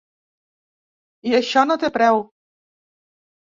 [1.31, 2.23] I això no té preu.